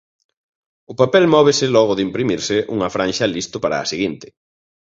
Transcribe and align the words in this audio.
O 0.91 0.93
papel 1.01 1.25
móvese 1.35 1.65
logo 1.75 1.93
de 1.95 2.05
imprimirse 2.07 2.57
unha 2.75 2.91
franxa 2.95 3.31
listo 3.35 3.57
para 3.63 3.77
a 3.79 3.89
seguinte. 3.91 4.27